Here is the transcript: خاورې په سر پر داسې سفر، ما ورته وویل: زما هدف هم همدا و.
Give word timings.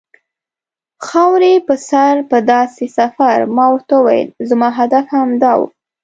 خاورې 1.07 1.53
په 1.67 1.75
سر 1.89 2.13
پر 2.29 2.41
داسې 2.51 2.85
سفر، 2.97 3.37
ما 3.55 3.65
ورته 3.73 3.95
وویل: 3.97 4.29
زما 4.49 4.69
هدف 4.79 5.05
هم 5.13 5.13
همدا 5.21 5.53
و. 5.57 5.61